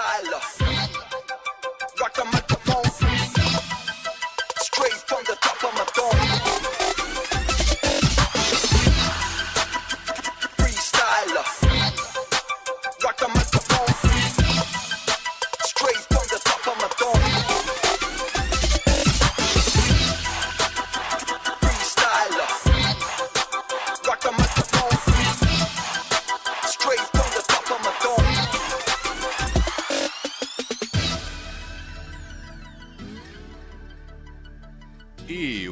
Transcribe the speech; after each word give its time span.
style. 0.00 0.40
Got 1.98 2.14
the 2.14 2.49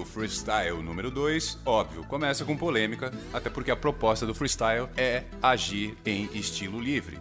freestyle 0.09 0.83
número 0.83 1.11
2, 1.11 1.59
óbvio, 1.65 2.03
começa 2.05 2.45
com 2.45 2.57
polêmica, 2.57 3.13
até 3.33 3.49
porque 3.49 3.71
a 3.71 3.77
proposta 3.77 4.27
do 4.27 4.35
freestyle 4.35 4.89
é 4.97 5.25
agir 5.43 5.97
em 6.05 6.29
estilo 6.35 6.81
livre. 6.81 7.19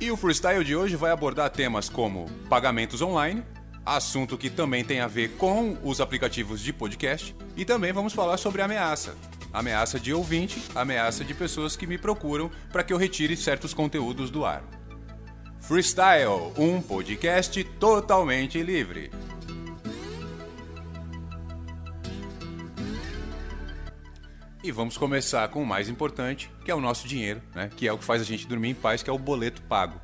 E 0.00 0.10
o 0.10 0.16
freestyle 0.16 0.62
de 0.62 0.76
hoje 0.76 0.96
vai 0.96 1.10
abordar 1.10 1.50
temas 1.50 1.88
como 1.88 2.28
pagamentos 2.48 3.00
online, 3.00 3.42
assunto 3.84 4.36
que 4.36 4.50
também 4.50 4.84
tem 4.84 5.00
a 5.00 5.06
ver 5.06 5.30
com 5.36 5.78
os 5.82 6.00
aplicativos 6.00 6.60
de 6.60 6.72
podcast, 6.72 7.34
e 7.56 7.64
também 7.64 7.92
vamos 7.92 8.12
falar 8.12 8.36
sobre 8.36 8.60
ameaça. 8.60 9.16
Ameaça 9.52 9.98
de 9.98 10.12
ouvinte, 10.12 10.62
ameaça 10.74 11.24
de 11.24 11.32
pessoas 11.32 11.76
que 11.76 11.86
me 11.86 11.96
procuram 11.96 12.50
para 12.70 12.82
que 12.82 12.92
eu 12.92 12.98
retire 12.98 13.36
certos 13.36 13.72
conteúdos 13.72 14.30
do 14.30 14.44
ar. 14.44 14.62
Freestyle, 15.60 16.52
um 16.58 16.82
podcast 16.82 17.64
totalmente 17.64 18.62
livre. 18.62 19.10
E 24.64 24.72
vamos 24.72 24.96
começar 24.96 25.46
com 25.48 25.62
o 25.62 25.66
mais 25.66 25.90
importante, 25.90 26.50
que 26.64 26.70
é 26.70 26.74
o 26.74 26.80
nosso 26.80 27.06
dinheiro, 27.06 27.42
né? 27.54 27.68
que 27.76 27.86
é 27.86 27.92
o 27.92 27.98
que 27.98 28.04
faz 28.04 28.22
a 28.22 28.24
gente 28.24 28.46
dormir 28.46 28.70
em 28.70 28.74
paz, 28.74 29.02
que 29.02 29.10
é 29.10 29.12
o 29.12 29.18
boleto 29.18 29.60
pago. 29.60 30.00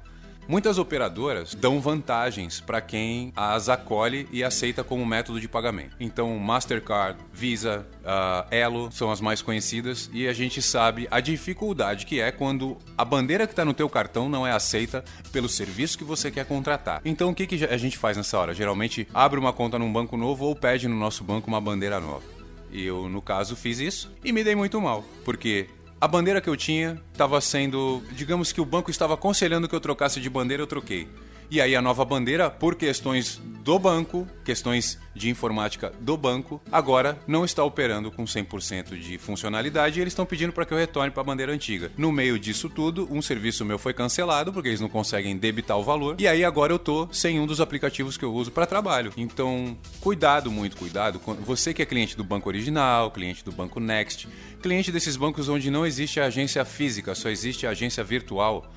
Muitas 0.46 0.76
operadoras 0.76 1.54
dão 1.54 1.80
vantagens 1.80 2.60
para 2.60 2.78
quem 2.82 3.32
as 3.34 3.70
acolhe 3.70 4.28
e 4.30 4.44
aceita 4.44 4.84
como 4.84 5.06
método 5.06 5.40
de 5.40 5.48
pagamento. 5.48 5.96
Então, 5.98 6.38
Mastercard, 6.38 7.18
Visa, 7.32 7.86
ah, 8.04 8.46
Elo 8.50 8.92
são 8.92 9.10
as 9.10 9.18
mais 9.18 9.40
conhecidas 9.40 10.10
e 10.12 10.28
a 10.28 10.32
gente 10.34 10.60
sabe 10.60 11.08
a 11.10 11.20
dificuldade 11.20 12.04
que 12.04 12.20
é 12.20 12.30
quando 12.30 12.76
a 12.98 13.04
bandeira 13.04 13.46
que 13.46 13.54
está 13.54 13.64
no 13.64 13.72
teu 13.72 13.88
cartão 13.88 14.28
não 14.28 14.46
é 14.46 14.52
aceita 14.52 15.02
pelo 15.32 15.48
serviço 15.48 15.96
que 15.96 16.04
você 16.04 16.30
quer 16.30 16.44
contratar. 16.44 17.00
Então, 17.02 17.30
o 17.30 17.34
que, 17.34 17.46
que 17.46 17.64
a 17.64 17.78
gente 17.78 17.96
faz 17.96 18.18
nessa 18.18 18.38
hora? 18.38 18.52
Geralmente, 18.52 19.08
abre 19.14 19.40
uma 19.40 19.54
conta 19.54 19.78
num 19.78 19.90
banco 19.90 20.18
novo 20.18 20.44
ou 20.44 20.54
pede 20.54 20.86
no 20.86 20.96
nosso 20.96 21.24
banco 21.24 21.48
uma 21.48 21.62
bandeira 21.62 21.98
nova. 21.98 22.39
E 22.72 22.84
eu, 22.84 23.08
no 23.08 23.20
caso, 23.20 23.56
fiz 23.56 23.78
isso 23.80 24.12
e 24.24 24.32
me 24.32 24.44
dei 24.44 24.54
muito 24.54 24.80
mal, 24.80 25.04
porque 25.24 25.66
a 26.00 26.08
bandeira 26.08 26.40
que 26.40 26.48
eu 26.48 26.56
tinha 26.56 27.00
estava 27.12 27.40
sendo. 27.40 28.02
Digamos 28.12 28.52
que 28.52 28.60
o 28.60 28.64
banco 28.64 28.90
estava 28.90 29.14
aconselhando 29.14 29.68
que 29.68 29.74
eu 29.74 29.80
trocasse 29.80 30.20
de 30.20 30.30
bandeira, 30.30 30.62
eu 30.62 30.66
troquei. 30.66 31.08
E 31.50 31.60
aí 31.60 31.74
a 31.74 31.82
nova 31.82 32.04
bandeira, 32.04 32.48
por 32.48 32.76
questões 32.76 33.40
do 33.64 33.76
banco, 33.76 34.24
questões 34.44 34.98
de 35.12 35.28
informática 35.28 35.92
do 36.00 36.16
banco, 36.16 36.60
agora 36.70 37.18
não 37.26 37.44
está 37.44 37.64
operando 37.64 38.08
com 38.10 38.24
100% 38.24 38.96
de 38.96 39.18
funcionalidade 39.18 39.98
e 39.98 40.00
eles 40.00 40.12
estão 40.12 40.24
pedindo 40.24 40.52
para 40.52 40.64
que 40.64 40.72
eu 40.72 40.78
retorne 40.78 41.10
para 41.10 41.22
a 41.22 41.24
bandeira 41.24 41.52
antiga. 41.52 41.90
No 41.96 42.12
meio 42.12 42.38
disso 42.38 42.70
tudo, 42.70 43.08
um 43.10 43.20
serviço 43.20 43.64
meu 43.64 43.78
foi 43.80 43.92
cancelado 43.92 44.52
porque 44.52 44.68
eles 44.68 44.80
não 44.80 44.88
conseguem 44.88 45.36
debitar 45.36 45.76
o 45.76 45.82
valor. 45.82 46.14
E 46.20 46.28
aí 46.28 46.44
agora 46.44 46.72
eu 46.72 46.78
tô 46.78 47.08
sem 47.12 47.40
um 47.40 47.46
dos 47.46 47.60
aplicativos 47.60 48.16
que 48.16 48.24
eu 48.24 48.32
uso 48.32 48.52
para 48.52 48.64
trabalho. 48.64 49.12
Então, 49.16 49.76
cuidado, 50.00 50.52
muito 50.52 50.76
cuidado. 50.76 51.20
Você 51.44 51.74
que 51.74 51.82
é 51.82 51.86
cliente 51.86 52.16
do 52.16 52.22
banco 52.22 52.48
original, 52.48 53.10
cliente 53.10 53.44
do 53.44 53.50
banco 53.50 53.80
Next, 53.80 54.28
cliente 54.62 54.92
desses 54.92 55.16
bancos 55.16 55.48
onde 55.48 55.68
não 55.68 55.84
existe 55.84 56.20
a 56.20 56.26
agência 56.26 56.64
física, 56.64 57.12
só 57.14 57.28
existe 57.28 57.66
a 57.66 57.70
agência 57.70 58.04
virtual. 58.04 58.72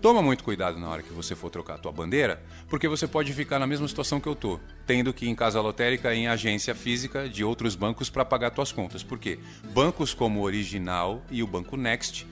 Toma 0.00 0.22
muito 0.22 0.44
cuidado 0.44 0.78
na 0.78 0.88
hora 0.88 1.02
que 1.02 1.12
você 1.12 1.34
for 1.34 1.50
trocar 1.50 1.74
a 1.74 1.78
tua 1.78 1.90
bandeira, 1.90 2.42
porque 2.68 2.86
você 2.86 3.06
pode 3.06 3.32
ficar 3.32 3.58
na 3.58 3.66
mesma 3.66 3.88
situação 3.88 4.20
que 4.20 4.28
eu 4.28 4.34
tô, 4.34 4.60
tendo 4.86 5.12
que 5.12 5.26
ir 5.26 5.28
em 5.28 5.34
casa 5.34 5.60
lotérica 5.60 6.14
em 6.14 6.28
agência 6.28 6.74
física 6.74 7.28
de 7.28 7.42
outros 7.42 7.74
bancos 7.74 8.10
para 8.10 8.24
pagar 8.24 8.50
tuas 8.50 8.70
contas. 8.70 9.02
Por 9.02 9.18
quê? 9.18 9.38
Bancos 9.72 10.14
como 10.14 10.40
o 10.40 10.42
Original 10.42 11.22
e 11.30 11.42
o 11.42 11.46
Banco 11.46 11.76
Next, 11.76 12.26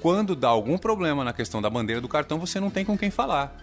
quando 0.00 0.36
dá 0.36 0.48
algum 0.48 0.76
problema 0.76 1.24
na 1.24 1.32
questão 1.32 1.62
da 1.62 1.70
bandeira 1.70 2.00
do 2.00 2.08
cartão, 2.08 2.38
você 2.38 2.60
não 2.60 2.68
tem 2.68 2.84
com 2.84 2.98
quem 2.98 3.10
falar. 3.10 3.56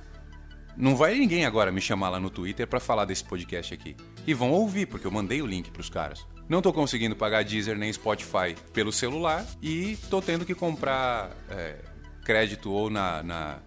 Não 0.75 0.95
vai 0.95 1.13
ninguém 1.13 1.45
agora 1.45 1.71
me 1.71 1.81
chamar 1.81 2.09
lá 2.09 2.19
no 2.19 2.29
Twitter 2.29 2.65
para 2.65 2.79
falar 2.79 3.05
desse 3.05 3.23
podcast 3.23 3.73
aqui. 3.73 3.95
E 4.25 4.33
vão 4.33 4.51
ouvir, 4.51 4.87
porque 4.87 5.05
eu 5.05 5.11
mandei 5.11 5.41
o 5.41 5.45
link 5.45 5.69
pros 5.69 5.89
caras. 5.89 6.25
Não 6.47 6.61
tô 6.61 6.73
conseguindo 6.73 7.15
pagar 7.15 7.43
Deezer 7.43 7.77
nem 7.77 7.91
Spotify 7.93 8.55
pelo 8.73 8.91
celular 8.91 9.45
e 9.61 9.97
tô 10.09 10.21
tendo 10.21 10.45
que 10.45 10.55
comprar 10.55 11.29
é, 11.49 11.75
crédito 12.23 12.71
ou 12.71 12.89
na, 12.89 13.21
na, 13.23 13.59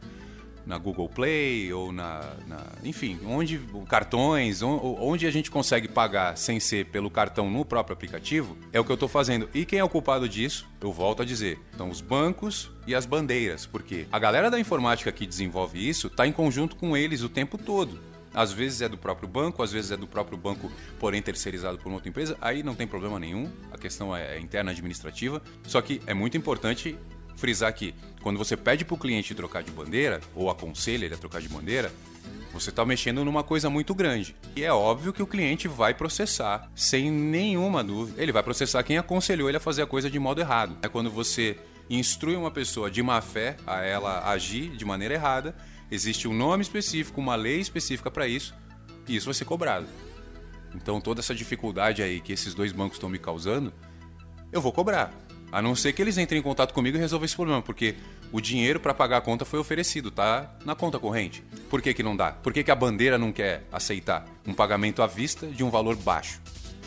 na 0.67 0.79
Google 0.79 1.09
Play 1.09 1.73
ou 1.73 1.93
na, 1.93 2.21
na- 2.47 2.67
Enfim, 2.83 3.19
onde 3.27 3.61
cartões, 3.89 4.63
on- 4.63 4.97
onde 5.01 5.27
a 5.27 5.31
gente 5.31 5.51
consegue 5.51 5.89
pagar 5.89 6.37
sem 6.39 6.59
ser 6.61 6.87
pelo 6.87 7.11
cartão 7.11 7.51
no 7.51 7.65
próprio 7.65 7.93
aplicativo, 7.95 8.57
é 8.73 8.81
o 8.81 8.85
que 8.85 8.91
eu 8.93 8.97
tô 8.97 9.07
fazendo. 9.09 9.49
E 9.55 9.65
quem 9.65 9.79
é 9.79 9.85
o 9.85 9.89
culpado 9.89 10.29
disso? 10.29 10.67
Eu 10.81 10.93
volto 10.93 11.23
a 11.23 11.25
dizer, 11.25 11.59
são 11.77 11.91
os 11.91 12.01
bancos 12.01 12.71
e 12.87 12.95
as 12.95 13.05
bandeiras, 13.07 13.67
porque 13.67 14.07
a 14.11 14.19
galera 14.19 14.51
da 14.51 14.59
informática 14.59 15.13
que 15.13 15.27
desenvolve 15.27 15.87
isso 15.87 16.09
tá 16.11 16.27
em 16.27 16.33
conjunto 16.33 16.77
com 16.77 16.97
eles 16.97 17.23
o 17.23 17.29
tempo 17.29 17.59
todo. 17.59 18.01
Às 18.37 18.53
vezes 18.53 18.81
é 18.83 18.89
do 18.89 18.99
próprio 18.99 19.29
banco, 19.29 19.63
às 19.63 19.71
vezes 19.71 19.93
é 19.93 19.97
do 19.97 20.09
próprio 20.09 20.37
banco, 20.37 20.69
porém 20.99 21.23
terceirizado 21.23 21.79
por 21.79 21.93
outra 21.93 22.09
empresa. 22.09 22.37
Aí 22.41 22.65
não 22.65 22.75
tem 22.75 22.85
problema 22.85 23.17
nenhum, 23.21 23.49
a 23.71 23.79
questão 23.79 24.15
é 24.17 24.41
interna 24.41 24.73
administrativa. 24.73 25.41
Só 25.63 25.81
que 25.81 26.03
é 26.05 26.13
muito 26.13 26.37
importante 26.37 26.99
frisar 27.37 27.73
que 27.75 27.95
quando 28.23 28.39
você 28.39 28.57
pede 28.57 28.85
para 28.85 28.95
o 28.95 28.99
cliente 28.99 29.35
trocar 29.35 29.63
de 29.63 29.71
bandeira, 29.71 30.21
ou 30.35 30.51
aconselha 30.51 31.05
ele 31.05 31.15
a 31.15 31.19
trocar 31.19 31.41
de 31.41 31.49
bandeira, 31.49 31.93
você 32.53 32.71
está 32.71 32.85
mexendo 32.85 33.25
numa 33.25 33.43
coisa 33.43 33.69
muito 33.69 33.95
grande. 33.95 34.37
E 34.55 34.63
é 34.63 34.73
óbvio 34.73 35.13
que 35.13 35.23
o 35.23 35.27
cliente 35.27 35.67
vai 35.67 35.93
processar, 35.93 36.71
sem 36.75 37.11
nenhuma 37.11 37.83
dúvida. 37.83 38.23
Ele 38.23 38.31
vai 38.31 38.43
processar 38.43 38.83
quem 38.85 38.97
aconselhou 38.97 39.49
ele 39.49 39.57
a 39.57 39.61
fazer 39.61 39.83
a 39.83 39.87
coisa 39.87 40.09
de 40.09 40.19
modo 40.19 40.41
errado. 40.41 40.77
É 40.81 40.89
quando 40.89 41.11
você 41.11 41.59
instrui 41.91 42.37
uma 42.37 42.51
pessoa 42.51 42.91
de 42.91 43.03
má 43.03 43.21
fé 43.21 43.57
a 43.67 43.83
ela 43.83 44.31
agir 44.31 44.71
de 44.77 44.85
maneira 44.85 45.15
errada, 45.15 45.55
existe 45.91 46.29
um 46.29 46.33
nome 46.33 46.63
específico, 46.63 47.21
uma 47.21 47.35
lei 47.35 47.59
específica 47.59 48.11
para 48.11 48.27
isso, 48.27 48.55
e 49.09 49.17
isso 49.17 49.27
vai 49.27 49.35
ser 49.35 49.45
cobrado. 49.45 49.87
Então 50.75 51.01
toda 51.01 51.21
essa 51.21 51.35
dificuldade 51.35 52.03
aí 52.03 52.21
que 52.21 52.33
esses 52.33 52.55
dois 52.55 52.73
bancos 52.73 52.97
estão 52.97 53.09
me 53.09 53.19
causando, 53.19 53.73
eu 54.53 54.61
vou 54.61 54.73
cobrar. 54.73 55.13
A 55.55 55.63
não 55.63 55.77
ser 55.77 55.93
que 55.93 56.03
eles 56.03 56.19
entrem 56.19 56.41
em 56.41 56.43
contato 56.43 56.75
comigo 56.75 56.97
e 56.97 57.01
resolvam 57.01 57.27
esse 57.27 57.37
problema, 57.37 57.63
porque 57.63 57.95
o 58.33 58.41
dinheiro 58.41 58.81
para 58.81 58.93
pagar 58.93 59.19
a 59.19 59.21
conta 59.21 59.45
foi 59.45 59.61
oferecido, 59.61 60.11
tá 60.11 60.53
na 60.65 60.75
conta 60.75 60.99
corrente. 60.99 61.45
Por 61.71 61.81
que, 61.81 61.95
que 61.95 62.03
não 62.03 62.17
dá? 62.17 62.33
Por 62.33 62.53
que, 62.53 62.65
que 62.65 62.73
a 62.73 62.75
bandeira 62.75 63.17
não 63.17 63.31
quer 63.31 63.63
aceitar 63.71 64.27
um 64.45 64.53
pagamento 64.53 65.01
à 65.01 65.07
vista 65.07 65.47
de 65.47 65.63
um 65.63 65.71
valor 65.71 65.95
baixo? 65.95 66.41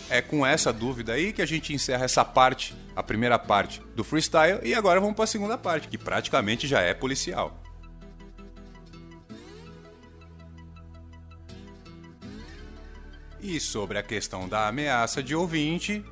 É 0.09 0.22
com 0.22 0.45
essa 0.45 0.73
dúvida 0.73 1.13
aí 1.13 1.31
que 1.31 1.41
a 1.41 1.45
gente 1.45 1.72
encerra 1.72 2.03
essa 2.03 2.25
parte, 2.25 2.75
a 2.94 3.01
primeira 3.01 3.39
parte 3.39 3.81
do 3.95 4.03
freestyle, 4.03 4.59
e 4.61 4.75
agora 4.75 4.99
vamos 4.99 5.16
para 5.16 5.23
a 5.23 5.28
segunda 5.28 5.57
parte, 5.57 5.88
que 5.88 5.97
praticamente 5.97 6.67
já 6.67 6.81
é 6.81 6.94
policial. 6.94 7.63
E 13.39 13.61
sobre 13.61 13.97
a 13.97 14.03
questão 14.03 14.45
da 14.45 14.67
ameaça 14.67 15.23
de 15.23 15.34
ouvinte, 15.34 16.03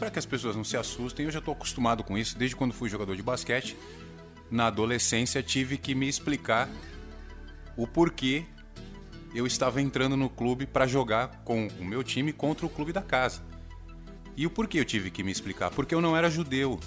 para 0.00 0.10
que 0.10 0.18
as 0.18 0.24
pessoas 0.24 0.56
não 0.56 0.64
se 0.64 0.78
assustem, 0.78 1.26
eu 1.26 1.30
já 1.30 1.40
estou 1.40 1.52
acostumado 1.52 2.02
com 2.02 2.16
isso 2.16 2.38
desde 2.38 2.56
quando 2.56 2.72
fui 2.72 2.88
jogador 2.88 3.14
de 3.14 3.22
basquete. 3.22 3.76
Na 4.50 4.68
adolescência 4.68 5.42
tive 5.42 5.76
que 5.76 5.94
me 5.94 6.08
explicar 6.08 6.70
o 7.76 7.86
porquê 7.86 8.46
eu 9.34 9.46
estava 9.46 9.80
entrando 9.80 10.16
no 10.16 10.30
clube 10.30 10.66
para 10.66 10.86
jogar 10.86 11.42
com 11.44 11.68
o 11.78 11.84
meu 11.84 12.02
time 12.02 12.32
contra 12.32 12.64
o 12.64 12.70
clube 12.70 12.94
da 12.94 13.02
casa. 13.02 13.42
E 14.34 14.46
o 14.46 14.50
porquê 14.50 14.80
eu 14.80 14.86
tive 14.86 15.10
que 15.10 15.22
me 15.22 15.30
explicar? 15.30 15.70
Porque 15.70 15.94
eu 15.94 16.00
não 16.00 16.16
era 16.16 16.30
judeu 16.30 16.80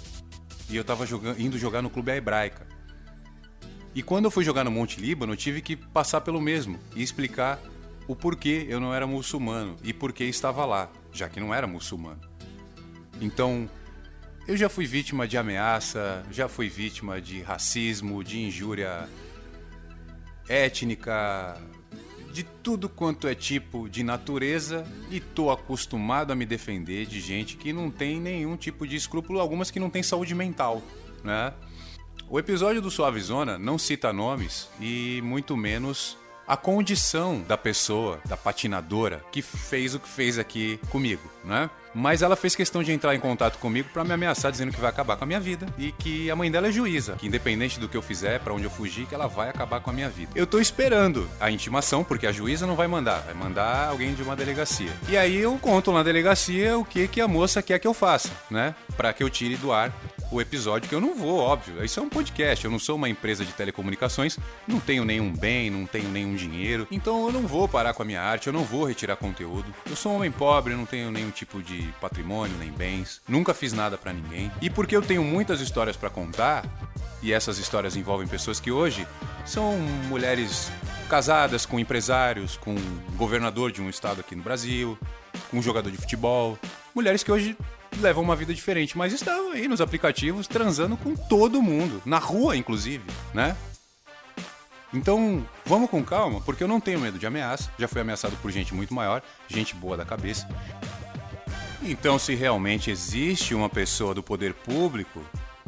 e 0.68 0.74
eu 0.74 0.82
estava 0.82 1.06
indo 1.38 1.56
jogar 1.56 1.82
no 1.82 1.88
clube 1.88 2.10
hebraica. 2.10 2.66
E 3.94 4.02
quando 4.02 4.24
eu 4.24 4.30
fui 4.30 4.42
jogar 4.42 4.64
no 4.64 4.72
Monte 4.72 5.00
Líbano, 5.00 5.36
tive 5.36 5.62
que 5.62 5.76
passar 5.76 6.20
pelo 6.20 6.40
mesmo 6.40 6.80
e 6.96 7.02
explicar 7.02 7.60
o 8.08 8.16
porquê 8.16 8.66
eu 8.68 8.80
não 8.80 8.92
era 8.92 9.06
muçulmano 9.06 9.76
e 9.84 9.92
por 9.92 10.12
que 10.12 10.24
estava 10.24 10.66
lá, 10.66 10.90
já 11.12 11.28
que 11.28 11.38
não 11.38 11.54
era 11.54 11.64
muçulmano. 11.64 12.33
Então, 13.20 13.68
eu 14.46 14.56
já 14.56 14.68
fui 14.68 14.86
vítima 14.86 15.26
de 15.26 15.38
ameaça, 15.38 16.24
já 16.30 16.48
fui 16.48 16.68
vítima 16.68 17.20
de 17.20 17.40
racismo, 17.42 18.22
de 18.22 18.40
injúria 18.40 19.08
étnica, 20.48 21.56
de 22.32 22.42
tudo 22.42 22.88
quanto 22.88 23.28
é 23.28 23.34
tipo 23.34 23.88
de 23.88 24.02
natureza 24.02 24.84
e 25.10 25.20
tô 25.20 25.50
acostumado 25.50 26.32
a 26.32 26.36
me 26.36 26.44
defender 26.44 27.06
de 27.06 27.20
gente 27.20 27.56
que 27.56 27.72
não 27.72 27.90
tem 27.90 28.20
nenhum 28.20 28.56
tipo 28.56 28.86
de 28.86 28.96
escrúpulo, 28.96 29.38
algumas 29.38 29.70
que 29.70 29.78
não 29.78 29.88
tem 29.88 30.02
saúde 30.02 30.34
mental, 30.34 30.82
né? 31.22 31.54
O 32.28 32.38
episódio 32.38 32.82
do 32.82 32.90
Suavezona 32.90 33.58
não 33.58 33.78
cita 33.78 34.12
nomes 34.12 34.68
e 34.80 35.20
muito 35.22 35.56
menos 35.56 36.18
a 36.46 36.56
condição 36.56 37.42
da 37.46 37.56
pessoa, 37.56 38.20
da 38.26 38.36
patinadora, 38.36 39.22
que 39.32 39.42
fez 39.42 39.94
o 39.94 40.00
que 40.00 40.08
fez 40.08 40.38
aqui 40.38 40.78
comigo, 40.90 41.22
né? 41.44 41.70
Mas 41.94 42.22
ela 42.22 42.34
fez 42.34 42.56
questão 42.56 42.82
de 42.82 42.90
entrar 42.90 43.14
em 43.14 43.20
contato 43.20 43.56
comigo 43.58 43.88
para 43.92 44.02
me 44.02 44.12
ameaçar 44.12 44.50
dizendo 44.50 44.72
que 44.72 44.80
vai 44.80 44.90
acabar 44.90 45.16
com 45.16 45.22
a 45.22 45.26
minha 45.26 45.38
vida 45.38 45.66
e 45.78 45.92
que 45.92 46.28
a 46.28 46.34
mãe 46.34 46.50
dela 46.50 46.66
é 46.66 46.72
juíza, 46.72 47.14
que 47.14 47.28
independente 47.28 47.78
do 47.78 47.88
que 47.88 47.96
eu 47.96 48.02
fizer, 48.02 48.40
para 48.40 48.52
onde 48.52 48.64
eu 48.64 48.70
fugir, 48.70 49.06
que 49.06 49.14
ela 49.14 49.28
vai 49.28 49.48
acabar 49.48 49.80
com 49.80 49.90
a 49.90 49.92
minha 49.92 50.08
vida. 50.08 50.32
Eu 50.34 50.46
tô 50.46 50.58
esperando 50.58 51.28
a 51.40 51.50
intimação 51.52 52.02
porque 52.02 52.26
a 52.26 52.32
juíza 52.32 52.66
não 52.66 52.74
vai 52.74 52.88
mandar, 52.88 53.20
vai 53.20 53.34
mandar 53.34 53.88
alguém 53.88 54.12
de 54.12 54.22
uma 54.22 54.34
delegacia. 54.34 54.90
E 55.08 55.16
aí 55.16 55.36
eu 55.36 55.56
conto 55.58 55.92
na 55.92 56.02
delegacia 56.02 56.76
o 56.76 56.84
que 56.84 57.06
que 57.06 57.20
a 57.20 57.28
moça 57.28 57.62
quer 57.62 57.78
que 57.78 57.86
eu 57.86 57.94
faça, 57.94 58.30
né? 58.50 58.74
Para 58.96 59.12
que 59.12 59.22
eu 59.22 59.30
tire 59.30 59.56
do 59.56 59.72
ar 59.72 59.92
o 60.34 60.40
episódio, 60.40 60.88
que 60.88 60.94
eu 60.94 61.00
não 61.00 61.14
vou, 61.14 61.38
óbvio. 61.38 61.84
Isso 61.84 62.00
é 62.00 62.02
um 62.02 62.08
podcast, 62.08 62.64
eu 62.64 62.70
não 62.70 62.78
sou 62.78 62.96
uma 62.96 63.08
empresa 63.08 63.44
de 63.44 63.52
telecomunicações, 63.52 64.38
não 64.66 64.80
tenho 64.80 65.04
nenhum 65.04 65.32
bem, 65.32 65.70
não 65.70 65.86
tenho 65.86 66.08
nenhum 66.08 66.34
dinheiro, 66.34 66.88
então 66.90 67.26
eu 67.26 67.32
não 67.32 67.46
vou 67.46 67.68
parar 67.68 67.94
com 67.94 68.02
a 68.02 68.04
minha 68.04 68.20
arte, 68.20 68.48
eu 68.48 68.52
não 68.52 68.64
vou 68.64 68.84
retirar 68.84 69.16
conteúdo. 69.16 69.72
Eu 69.88 69.94
sou 69.94 70.12
um 70.12 70.16
homem 70.16 70.32
pobre, 70.32 70.74
não 70.74 70.86
tenho 70.86 71.10
nenhum 71.10 71.30
tipo 71.30 71.62
de 71.62 71.82
patrimônio, 72.00 72.56
nem 72.58 72.70
bens, 72.70 73.20
nunca 73.28 73.54
fiz 73.54 73.72
nada 73.72 73.96
para 73.96 74.12
ninguém. 74.12 74.50
E 74.60 74.68
porque 74.68 74.96
eu 74.96 75.02
tenho 75.02 75.22
muitas 75.22 75.60
histórias 75.60 75.96
para 75.96 76.10
contar, 76.10 76.64
e 77.22 77.32
essas 77.32 77.58
histórias 77.58 77.96
envolvem 77.96 78.26
pessoas 78.26 78.58
que 78.58 78.72
hoje 78.72 79.06
são 79.46 79.78
mulheres 80.08 80.70
casadas 81.08 81.64
com 81.64 81.78
empresários, 81.78 82.56
com 82.56 82.74
governador 83.16 83.70
de 83.70 83.80
um 83.80 83.88
estado 83.88 84.20
aqui 84.20 84.34
no 84.34 84.42
Brasil, 84.42 84.98
com 85.50 85.62
jogador 85.62 85.90
de 85.90 85.96
futebol, 85.96 86.58
mulheres 86.94 87.22
que 87.22 87.30
hoje 87.30 87.56
levam 88.00 88.22
uma 88.22 88.36
vida 88.36 88.54
diferente, 88.54 88.96
mas 88.96 89.12
estão 89.12 89.52
aí 89.52 89.68
nos 89.68 89.80
aplicativos 89.80 90.46
transando 90.46 90.96
com 90.96 91.14
todo 91.14 91.62
mundo, 91.62 92.02
na 92.04 92.18
rua 92.18 92.56
inclusive, 92.56 93.04
né? 93.32 93.56
Então, 94.92 95.44
vamos 95.66 95.90
com 95.90 96.04
calma, 96.04 96.40
porque 96.40 96.62
eu 96.62 96.68
não 96.68 96.80
tenho 96.80 97.00
medo 97.00 97.18
de 97.18 97.26
ameaça. 97.26 97.68
Já 97.76 97.88
fui 97.88 98.00
ameaçado 98.00 98.36
por 98.36 98.52
gente 98.52 98.72
muito 98.72 98.94
maior, 98.94 99.22
gente 99.48 99.74
boa 99.74 99.96
da 99.96 100.04
cabeça. 100.04 100.48
Então, 101.82 102.16
se 102.16 102.34
realmente 102.34 102.90
existe 102.90 103.54
uma 103.54 103.68
pessoa 103.68 104.14
do 104.14 104.22
poder 104.22 104.54
público 104.54 105.20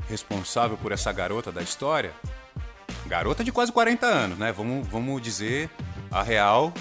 responsável 0.08 0.76
por 0.76 0.92
essa 0.92 1.12
garota 1.12 1.50
da 1.50 1.60
história, 1.60 2.12
garota 3.06 3.42
de 3.42 3.50
quase 3.50 3.72
40 3.72 4.06
anos, 4.06 4.38
né? 4.38 4.52
Vamos, 4.52 4.86
vamos 4.86 5.20
dizer 5.20 5.68
a 6.08 6.22
real 6.22 6.72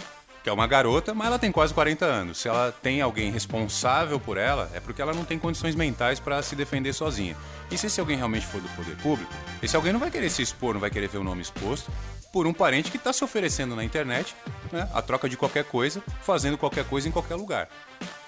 que 0.46 0.50
é 0.50 0.54
uma 0.54 0.68
garota, 0.68 1.12
mas 1.16 1.26
ela 1.26 1.40
tem 1.40 1.52
quase 1.52 1.74
40 1.74 2.06
anos. 2.06 2.38
Se 2.38 2.48
ela 2.48 2.72
tem 2.72 3.02
alguém 3.02 3.32
responsável 3.32 4.20
por 4.20 4.38
ela, 4.38 4.70
é 4.76 4.80
porque 4.80 5.02
ela 5.02 5.12
não 5.12 5.26
tem 5.26 5.40
condições 5.40 5.74
mentais 5.74 6.20
para 6.20 6.40
se 6.44 6.56
defender 6.56 6.94
sozinha. 6.94 7.36
E 7.72 7.78
se 7.80 7.88
esse 7.88 8.00
alguém 8.00 8.16
realmente 8.16 8.46
for 8.46 8.62
do 8.62 8.70
poder 8.76 8.96
público, 8.98 9.34
esse 9.64 9.76
alguém 9.76 9.92
não 9.92 10.00
vai 10.00 10.12
querer 10.12 10.30
se 10.30 10.44
expor, 10.44 10.76
não 10.76 10.80
vai 10.80 10.92
querer 10.92 11.08
ver 11.08 11.18
o 11.18 11.24
nome 11.24 11.42
exposto 11.42 11.92
por 12.32 12.46
um 12.46 12.54
parente 12.54 12.92
que 12.92 12.98
está 12.98 13.12
se 13.12 13.24
oferecendo 13.24 13.76
na 13.76 13.84
internet, 13.84 14.36
né, 14.72 14.88
a 14.94 15.02
troca 15.02 15.28
de 15.28 15.36
qualquer 15.36 15.64
coisa, 15.64 16.04
fazendo 16.22 16.60
qualquer 16.60 16.86
coisa 16.86 17.10
em 17.10 17.12
qualquer 17.12 17.34
lugar. 17.34 17.68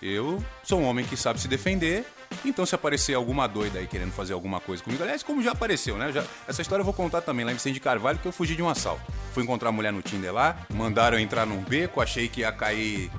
Eu 0.02 0.44
sou 0.64 0.80
um 0.80 0.86
homem 0.86 1.06
que 1.06 1.18
sabe 1.18 1.40
se 1.40 1.48
defender, 1.48 2.06
então 2.46 2.66
se 2.66 2.76
aparecer 2.76 3.16
alguma 3.16 3.48
doida 3.48 3.80
aí 3.80 3.88
querendo 3.88 4.12
fazer 4.12 4.34
alguma 4.34 4.60
coisa 4.60 4.84
comigo, 4.84 5.02
aliás, 5.02 5.24
como 5.24 5.42
já 5.42 5.52
apareceu, 5.52 5.98
né? 5.98 6.12
Já, 6.12 6.24
essa 6.48 6.62
história 6.62 6.82
eu 6.82 6.86
vou 6.86 6.94
contar 6.94 7.22
também 7.22 7.46
lá 7.46 7.52
em 7.52 7.56
Vicente 7.56 7.74
de 7.76 7.80
Carvalho, 7.80 8.20
que 8.20 8.28
eu 8.28 8.32
fugi 8.32 8.56
de 8.56 8.62
um 8.62 8.70
assalto. 8.70 9.02
Fui 9.34 9.44
encontrar 9.44 9.70
a 9.70 9.72
mulher 9.72 9.92
no 9.92 10.02
Tinder 10.02 10.34
lá, 10.34 10.66
mandaram 10.70 11.18
entrar 11.18 11.46
num 11.46 11.62
beco, 11.64 12.02
achei 12.02 12.28
que 12.28 12.42
ia 12.42 12.52
cair 12.52 13.10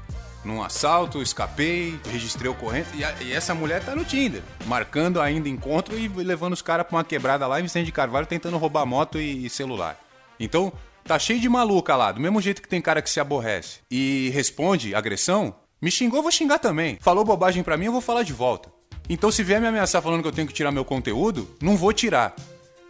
num 0.45 0.63
assalto, 0.63 1.21
escapei, 1.21 1.99
registrei 2.11 2.49
ocorrência 2.49 2.95
e, 2.97 3.05
a, 3.05 3.15
e 3.21 3.33
essa 3.33 3.55
mulher 3.55 3.85
tá 3.85 3.95
no 3.95 4.05
Tinder, 4.05 4.43
marcando 4.67 5.21
ainda 5.21 5.49
encontro 5.49 5.99
e 5.99 6.09
levando 6.09 6.53
os 6.53 6.63
caras 6.63 6.87
pra 6.87 6.97
uma 6.97 7.05
quebrada 7.05 7.47
lá 7.47 7.59
em 7.59 7.65
Vicente 7.65 7.87
de 7.87 7.93
Carvalho 7.93 8.27
tentando 8.27 8.57
roubar 8.57 8.87
moto 8.87 9.21
e, 9.21 9.47
e 9.47 9.51
celular. 9.51 9.99
Então, 10.39 10.73
tá 11.05 11.19
cheio 11.19 11.41
de 11.41 11.49
maluca 11.49 11.97
lá, 11.97 12.13
do 12.13 12.21
mesmo 12.21 12.41
jeito 12.41 12.63
que 12.63 12.69
tem 12.69 12.81
cara 12.81 13.03
que 13.03 13.11
se 13.11 13.19
aborrece 13.19 13.81
e 13.91 14.31
responde 14.33 14.95
agressão, 14.95 15.55
me 15.81 15.91
xingou, 15.91 16.23
vou 16.23 16.31
xingar 16.33 16.59
também. 16.59 16.99
Falou 17.01 17.25
bobagem 17.25 17.63
pra 17.63 17.77
mim, 17.77 17.87
eu 17.87 17.93
vou 17.93 18.01
falar 18.01 18.23
de 18.23 18.33
volta. 18.33 18.71
Então, 19.09 19.31
se 19.31 19.43
vier 19.43 19.61
me 19.61 19.67
ameaçar 19.67 20.03
falando 20.03 20.23
que 20.23 20.29
eu 20.29 20.33
tenho 20.33 20.47
que 20.47 20.53
tirar 20.53 20.71
meu 20.71 20.85
conteúdo, 20.85 21.49
não 21.63 21.77
vou 21.77 21.93
tirar. 21.93 22.35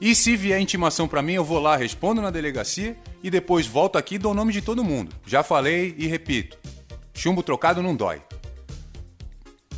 E 0.01 0.15
se 0.15 0.37
vier 0.37 0.61
intimação 0.61 1.09
pra 1.09 1.23
mim, 1.23 1.35
eu 1.35 1.45
vou 1.45 1.59
lá, 1.59 1.77
respondo 1.77 2.23
na 2.23 2.31
delegacia 2.31 2.97
e 3.23 3.31
depois 3.31 3.67
volto 3.67 3.99
aqui 3.99 4.15
e 4.15 4.19
dou 4.19 4.33
o 4.33 4.35
nome 4.35 4.53
de 4.53 4.63
todo 4.63 4.85
mundo. 4.85 5.15
Já 5.27 5.43
falei 5.43 5.95
e 5.99 6.07
repito: 6.07 6.57
chumbo 7.15 7.43
trocado 7.43 7.83
não 7.83 7.95
dói. 7.95 8.23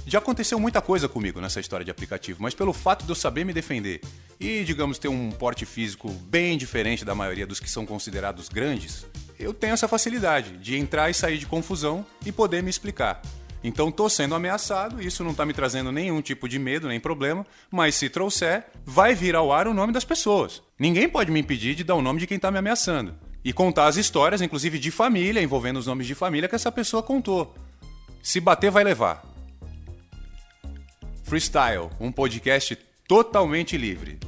Já 0.06 0.18
aconteceu 0.18 0.58
muita 0.58 0.80
coisa 0.80 1.08
comigo 1.08 1.40
nessa 1.40 1.60
história 1.60 1.84
de 1.84 1.90
aplicativo, 1.90 2.42
mas 2.42 2.54
pelo 2.54 2.72
fato 2.72 3.04
de 3.04 3.10
eu 3.10 3.14
saber 3.14 3.44
me 3.44 3.52
defender 3.52 4.00
e, 4.38 4.64
digamos, 4.64 4.98
ter 4.98 5.08
um 5.08 5.30
porte 5.30 5.64
físico 5.64 6.10
bem 6.10 6.58
diferente 6.58 7.04
da 7.04 7.14
maioria 7.14 7.46
dos 7.46 7.60
que 7.60 7.70
são 7.70 7.86
considerados 7.86 8.48
grandes, 8.48 9.06
eu 9.40 9.54
tenho 9.54 9.72
essa 9.72 9.88
facilidade 9.88 10.56
de 10.58 10.76
entrar 10.76 11.10
e 11.10 11.14
sair 11.14 11.38
de 11.38 11.46
confusão 11.46 12.04
e 12.24 12.30
poder 12.30 12.62
me 12.62 12.70
explicar. 12.70 13.20
Então 13.62 13.90
tô 13.90 14.08
sendo 14.08 14.34
ameaçado, 14.34 15.02
isso 15.02 15.22
não 15.22 15.34
tá 15.34 15.44
me 15.44 15.52
trazendo 15.52 15.92
nenhum 15.92 16.22
tipo 16.22 16.48
de 16.48 16.58
medo, 16.58 16.88
nem 16.88 16.98
problema, 16.98 17.46
mas 17.70 17.94
se 17.94 18.08
trouxer, 18.08 18.66
vai 18.84 19.14
vir 19.14 19.34
ao 19.34 19.52
ar 19.52 19.66
o 19.66 19.74
nome 19.74 19.92
das 19.92 20.04
pessoas. 20.04 20.62
Ninguém 20.78 21.08
pode 21.08 21.30
me 21.30 21.40
impedir 21.40 21.74
de 21.74 21.84
dar 21.84 21.94
o 21.94 22.02
nome 22.02 22.20
de 22.20 22.26
quem 22.26 22.38
tá 22.38 22.50
me 22.50 22.58
ameaçando. 22.58 23.14
E 23.44 23.52
contar 23.52 23.86
as 23.86 23.96
histórias, 23.96 24.42
inclusive 24.42 24.78
de 24.78 24.90
família, 24.90 25.42
envolvendo 25.42 25.78
os 25.78 25.86
nomes 25.86 26.06
de 26.06 26.14
família 26.14 26.48
que 26.48 26.54
essa 26.54 26.70
pessoa 26.70 27.02
contou. 27.02 27.54
Se 28.22 28.40
bater, 28.40 28.70
vai 28.70 28.84
levar. 28.84 29.24
Freestyle, 31.24 31.90
um 31.98 32.12
podcast 32.12 32.76
totalmente 33.06 33.76
livre. 33.76 34.18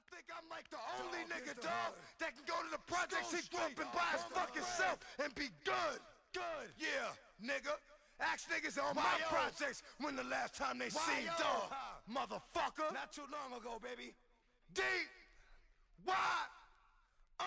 I 0.00 0.14
think 0.14 0.26
I'm 0.32 0.48
like 0.48 0.68
the 0.70 0.80
only 1.00 1.22
nigga, 1.28 1.54
dog, 1.60 1.96
that 2.18 2.34
can 2.34 2.44
go 2.46 2.56
to 2.62 2.70
the 2.70 2.82
projects 2.86 3.32
and 3.34 3.44
go 3.50 3.58
up 3.58 3.76
and 3.78 3.90
buy 3.92 4.10
his 4.14 4.24
fucking 4.32 4.68
self 4.76 4.98
and 5.22 5.34
be 5.34 5.48
good. 5.64 6.00
Good. 6.32 6.68
Yeah, 6.78 7.12
nigga. 7.42 7.74
Ask 8.20 8.48
niggas 8.50 8.76
on 8.76 8.94
my 8.94 9.16
projects 9.28 9.82
when 9.98 10.14
the 10.14 10.24
last 10.24 10.54
time 10.54 10.78
they 10.78 10.90
seen 10.90 11.26
dog. 11.38 11.72
Motherfucker. 12.04 12.92
Not 12.92 13.12
too 13.12 13.24
long 13.32 13.58
ago, 13.58 13.80
baby. 13.82 14.12
D. 14.74 14.82
Y. 16.06 16.14
Um. 17.40 17.46